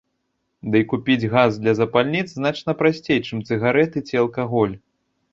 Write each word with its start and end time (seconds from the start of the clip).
Дый 0.75 0.83
купіць 0.93 1.25
газ 1.33 1.51
для 1.65 1.73
запальніц 1.79 2.23
значна 2.31 2.75
прасцей, 2.79 3.19
чым 3.27 3.43
цыгарэты 3.51 4.03
ці 4.07 4.19
алкаголь. 4.23 4.75